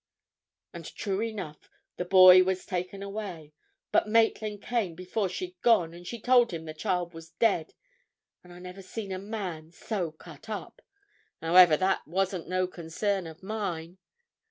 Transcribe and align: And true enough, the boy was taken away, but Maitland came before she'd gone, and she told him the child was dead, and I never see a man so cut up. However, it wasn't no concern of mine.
And 0.73 0.83
true 0.95 1.21
enough, 1.21 1.69
the 1.97 2.05
boy 2.05 2.41
was 2.41 2.65
taken 2.65 3.03
away, 3.03 3.53
but 3.91 4.07
Maitland 4.09 4.63
came 4.63 4.95
before 4.95 5.29
she'd 5.29 5.61
gone, 5.61 5.93
and 5.93 6.07
she 6.07 6.19
told 6.19 6.51
him 6.51 6.65
the 6.65 6.73
child 6.73 7.13
was 7.13 7.29
dead, 7.29 7.75
and 8.43 8.51
I 8.51 8.57
never 8.57 8.81
see 8.81 9.11
a 9.11 9.19
man 9.19 9.71
so 9.71 10.11
cut 10.13 10.49
up. 10.49 10.81
However, 11.39 11.77
it 11.79 11.97
wasn't 12.07 12.49
no 12.49 12.65
concern 12.65 13.27
of 13.27 13.43
mine. 13.43 13.99